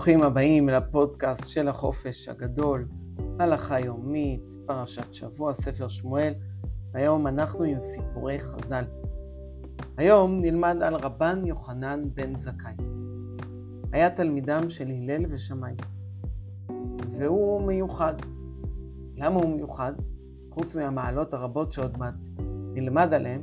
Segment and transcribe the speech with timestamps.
[0.00, 2.88] ברוכים הבאים לפודקאסט של החופש הגדול,
[3.38, 6.32] הלכה יומית, פרשת שבוע, ספר שמואל.
[6.94, 8.84] היום אנחנו עם סיפורי חז"ל.
[9.96, 12.72] היום נלמד על רבן יוחנן בן זכאי.
[13.92, 15.74] היה תלמידם של הלל ושמאי,
[17.10, 18.14] והוא מיוחד.
[19.16, 19.92] למה הוא מיוחד?
[20.50, 22.26] חוץ מהמעלות הרבות שעוד מעט
[22.74, 23.42] נלמד עליהן,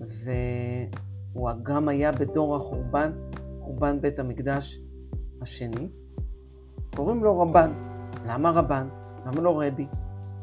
[0.00, 3.12] והוא גם היה בדור החורבן,
[3.60, 4.83] חורבן בית המקדש
[5.44, 5.88] השני,
[6.96, 7.72] קוראים לו רבן.
[8.26, 8.88] למה רבן?
[9.26, 9.86] למה לא רבי?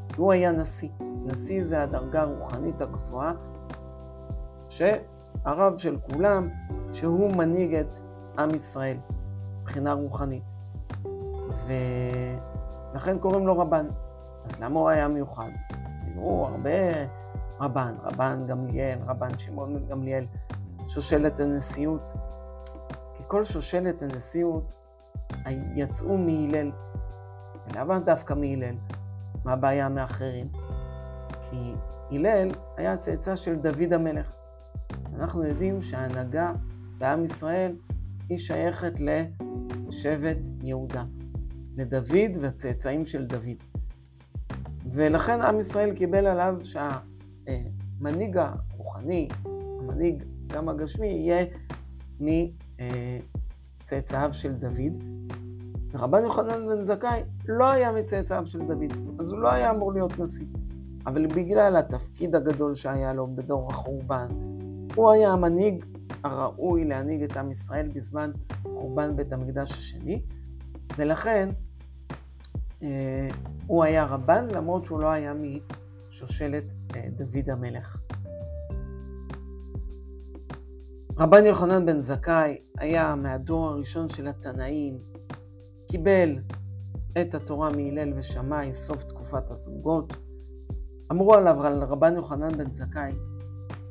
[0.10, 0.90] כי הוא היה נשיא.
[1.26, 3.34] נשיא זה הדרגה הרוחנית הגבוהה,
[4.70, 6.50] שהרב של כולם,
[6.94, 7.98] שהוא מנהיג את
[8.40, 8.98] עם ישראל
[9.62, 10.44] מבחינה רוחנית.
[11.66, 13.88] ולכן קוראים לו רבן.
[14.46, 15.50] אז למה הוא היה מיוחד?
[16.06, 16.70] היו הרבה
[17.60, 20.26] רבן, רבן גמליאל, רבן שמעון גמליאל,
[20.88, 22.12] שושלת הנשיאות.
[23.14, 24.74] כי כל שושלת הנשיאות
[25.76, 26.72] יצאו מהלל.
[27.68, 28.76] ולמה דווקא מהלל?
[29.46, 30.48] מה הבעיה מאחרים?
[31.50, 31.74] כי
[32.12, 34.32] הלל היה צאצא של דוד המלך.
[35.16, 36.52] אנחנו יודעים שההנהגה
[36.98, 37.76] בעם ישראל
[38.30, 41.04] היא שייכת לשבט יהודה,
[41.78, 43.64] לדוד והצאצאים של דוד.
[44.94, 49.28] ולכן עם ישראל קיבל עליו שהמנהיג הרוחני,
[49.80, 51.46] המנהיג גם הגשמי, יהיה
[53.80, 55.04] מצאצאיו של דוד,
[55.94, 60.20] רבן יוחנן בן זכאי לא היה מצאצאיו של דוד, אז הוא לא היה אמור להיות
[60.20, 60.46] נשיא.
[61.06, 64.28] אבל בגלל התפקיד הגדול שהיה לו בדור החורבן,
[64.96, 65.86] הוא היה המנהיג
[66.24, 68.32] הראוי להנהיג את עם ישראל בזמן
[68.64, 70.22] חורבן בית המקדש השני,
[70.98, 71.50] ולכן
[72.84, 73.30] אה,
[73.68, 78.02] הוא היה רבן, למרות שהוא לא היה משושלת אה, דוד המלך.
[81.20, 85.11] רבן יוחנן בן זכאי היה מהדור הראשון של התנאים,
[85.92, 86.36] קיבל
[87.22, 90.16] את התורה מהלל ושמאי, סוף תקופת הזוגות.
[91.12, 93.12] אמרו עליו, על רבן יוחנן בן זכאי,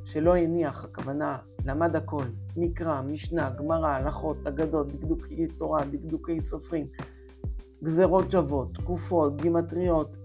[0.04, 2.24] שלא הניח, הכוונה, למד הכל,
[2.56, 6.86] מקרא, משנה, גמרא, הלכות, אגדות, דקדוקי תורה, דקדוקי סופרים,
[7.84, 10.16] גזרות שוות, תקופות, גימטריות,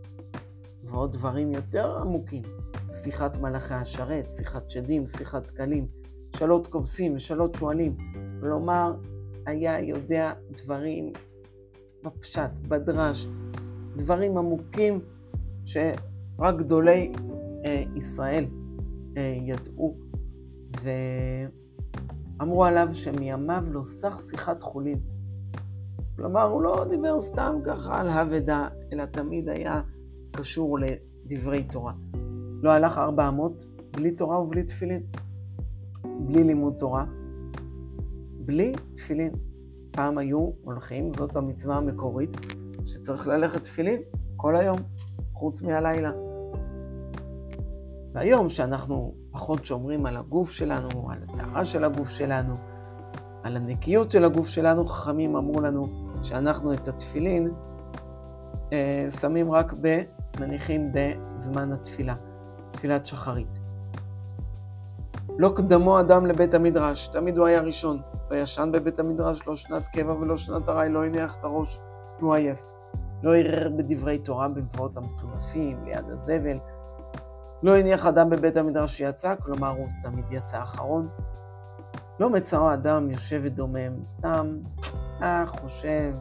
[0.84, 2.44] ועוד דברים יותר עמוקים.
[2.92, 5.88] שיחת מלאכי השרת, שיחת שדים, שיחת קלים,
[6.36, 7.98] שאלות כובסים, שאלות שואלים.
[8.42, 8.94] כלומר,
[9.46, 11.14] היה יודע דברים
[12.06, 13.28] בפשט, בדרש,
[13.96, 15.00] דברים עמוקים
[15.66, 17.12] שרק גדולי
[17.66, 18.46] אה, ישראל
[19.18, 19.96] אה, ידעו,
[22.40, 25.00] ואמרו עליו שמימיו לא סך שיחת חולין.
[26.16, 29.82] כלומר, הוא לא דיבר סתם ככה על אבדה, אלא תמיד היה
[30.32, 31.94] קשור לדברי תורה.
[32.64, 35.04] לא הלך ארבע אמות בלי תורה ובלי תפילין,
[36.28, 37.06] בלי לימוד תורה,
[38.46, 39.32] בלי תפילין.
[39.96, 42.30] פעם היו הולכים, זאת המצווה המקורית,
[42.86, 44.02] שצריך ללכת תפילין
[44.36, 44.78] כל היום,
[45.34, 46.12] חוץ מהלילה.
[48.14, 52.56] והיום, שאנחנו פחות שומרים על הגוף שלנו, על הטהרה של הגוף שלנו,
[53.44, 55.88] על הנקיות של הגוף שלנו, חכמים אמרו לנו
[56.24, 57.52] שאנחנו את התפילין
[58.74, 60.02] אה, שמים רק ב...
[60.40, 62.16] מניחים בזמן התפילה,
[62.70, 63.60] תפילת שחרית.
[65.38, 68.02] לא קדמו אדם לבית המדרש, תמיד הוא היה ראשון.
[68.32, 71.80] לא ישן בבית המדרש, לא שנת קבע ולא שנת ארעי, לא הניח את הראש,
[72.20, 72.62] הוא עייף.
[73.24, 76.58] לא ערער בדברי תורה במבואות המטונפים, ליד הזבל.
[77.64, 81.10] לא הניח אדם בבית המדרש שיצא, כלומר הוא תמיד יצא אחרון.
[82.20, 84.58] לא מצאו אדם יושב ודומם, סתם,
[85.22, 86.14] אה, חושב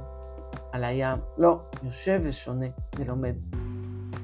[0.72, 1.18] על הים.
[1.38, 2.66] לא, יושב ושונה
[2.96, 3.34] ולומד.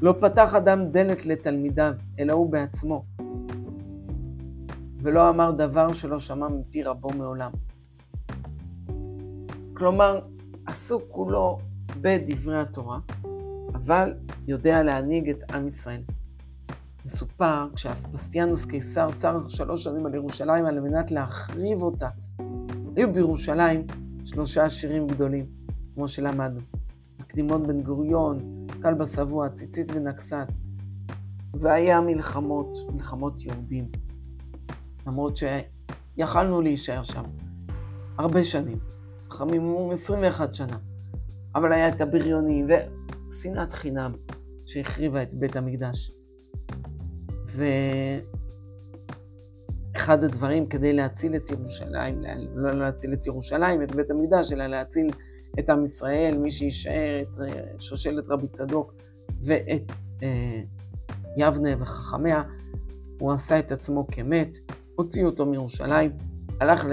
[0.02, 3.04] לא פתח אדם דלת לתלמידיו, אלא הוא בעצמו.
[5.02, 7.50] ולא אמר דבר שלא שמע מפי רבו מעולם.
[9.80, 10.20] כלומר,
[10.66, 11.58] עסוק כולו
[12.00, 12.98] בדברי התורה,
[13.74, 14.14] אבל
[14.48, 16.02] יודע להנהיג את עם ישראל.
[17.04, 22.08] מסופר כשאספסיאנוס קיסר צר שלוש שנים על ירושלים על מנת להחריב אותה.
[22.96, 23.86] היו בירושלים
[24.24, 25.46] שלושה שירים גדולים,
[25.94, 26.60] כמו שלמדנו.
[27.20, 30.46] הקדימון בן גוריון, כלבא שבוע, ציצית אכסת.
[31.54, 33.88] והיה מלחמות, מלחמות יהודים.
[35.06, 37.24] למרות שיכלנו להישאר שם
[38.18, 38.99] הרבה שנים.
[39.30, 40.78] חכמים 21 שנה.
[41.54, 44.12] אבל היה את הבריונים ושנאת חינם
[44.66, 46.12] שהחריבה את בית המקדש.
[49.94, 52.22] ואחד הדברים כדי להציל את ירושלים,
[52.54, 55.10] לא להציל את ירושלים, את בית המקדש, אלא להציל
[55.58, 58.94] את עם ישראל, מי שיישאר, את אה, שושלת רבי צדוק
[59.40, 59.92] ואת
[60.22, 60.60] אה,
[61.36, 62.42] יבנה וחכמיה,
[63.20, 64.56] הוא עשה את עצמו כמת,
[64.96, 66.10] הוציא אותו מירושלים,
[66.60, 66.84] הלך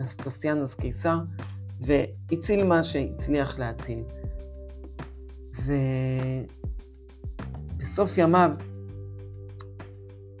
[0.00, 1.18] לאספסיאנוס קיסר,
[1.80, 4.04] והציל מה שהצליח להציל.
[7.76, 8.50] ובסוף ימיו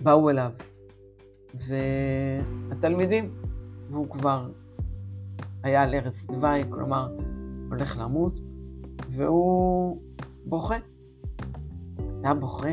[0.02, 0.50] באו אליו,
[1.54, 3.34] והתלמידים,
[3.90, 4.48] והוא כבר
[5.62, 7.16] היה על ערש דווי, כלומר,
[7.68, 8.40] הולך למות,
[9.08, 10.00] והוא
[10.44, 10.76] בוכה.
[12.20, 12.72] אתה בוכה?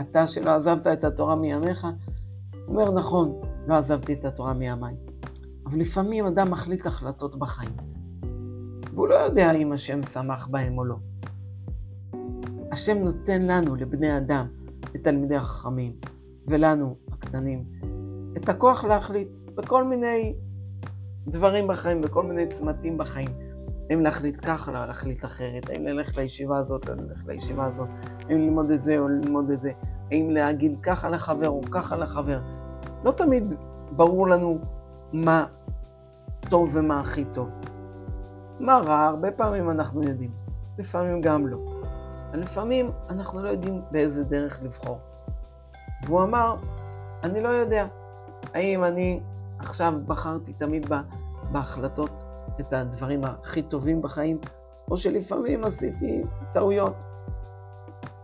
[0.00, 1.86] אתה שלא עזבת את התורה מימיך?
[2.66, 4.94] הוא אומר, נכון, לא עזבתי את התורה מימיי.
[5.66, 7.76] אבל לפעמים אדם מחליט החלטות בחיים,
[8.94, 10.96] והוא לא יודע אם השם שמח בהם או לא.
[12.72, 14.46] השם נותן לנו, לבני אדם,
[14.94, 15.92] לתלמידי החכמים,
[16.48, 17.64] ולנו, הקטנים,
[18.36, 20.34] את הכוח להחליט בכל מיני
[21.26, 23.28] דברים בחיים, בכל מיני צמתים בחיים.
[23.90, 27.88] האם להחליט ככה, לא להחליט אחרת, האם ללכת לישיבה הזאת, לא ללכת לישיבה הזאת,
[28.28, 29.72] האם ללמוד את זה או ללמוד את זה,
[30.10, 32.40] האם להגיד ככה לחבר או ככה לחבר.
[33.04, 33.52] לא תמיד
[33.92, 34.58] ברור לנו
[35.14, 35.46] מה
[36.48, 37.50] טוב ומה הכי טוב.
[38.60, 40.30] מה רע, הרבה פעמים אנחנו יודעים,
[40.78, 41.58] לפעמים גם לא.
[42.32, 44.98] לפעמים אנחנו לא יודעים באיזה דרך לבחור.
[46.04, 46.56] והוא אמר,
[47.22, 47.86] אני לא יודע
[48.54, 49.20] האם אני
[49.58, 50.86] עכשיו בחרתי תמיד
[51.52, 52.22] בהחלטות
[52.60, 54.38] את הדברים הכי טובים בחיים,
[54.90, 57.04] או שלפעמים עשיתי טעויות.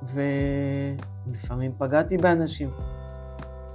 [0.02, 2.70] ולפעמים פגעתי באנשים.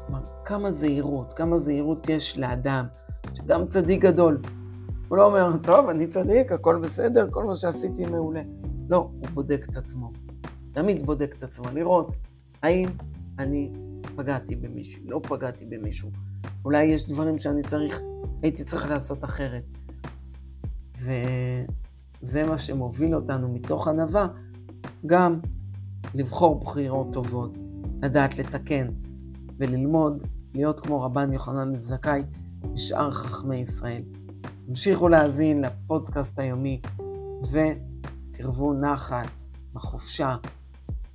[0.06, 2.88] כלומר, כמה זהירות, כמה זהירות יש לאדם,
[3.36, 4.42] שגם צדיק גדול.
[5.08, 8.42] הוא לא אומר, טוב, אני צדיק, הכל בסדר, כל מה שעשיתי מעולה.
[8.90, 10.12] לא, הוא בודק את עצמו.
[10.72, 12.14] תמיד בודק את עצמו, לראות
[12.64, 12.90] האם
[13.40, 13.74] אני
[14.16, 16.10] פגעתי במישהו, לא פגעתי במישהו.
[16.66, 18.00] אולי יש דברים שאני צריך,
[18.44, 19.64] הייתי צריך לעשות אחרת.
[20.98, 24.28] וזה מה שמוביל אותנו מתוך ענווה,
[25.06, 25.40] גם
[26.16, 27.58] לבחור בחירות טובות,
[28.04, 28.88] לדעת לתקן
[29.58, 30.24] וללמוד
[30.54, 32.24] להיות כמו רבן יוחנן זכאי
[32.73, 34.03] ושאר חכמי ישראל.
[34.67, 36.81] המשיכו להאזין לפודקאסט היומי
[37.51, 40.35] ותרוו נחת בחופשה.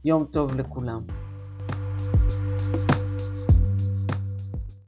[0.04, 1.02] יום טוב לכולם.